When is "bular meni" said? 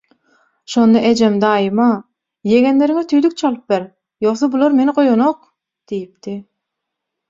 4.59-5.01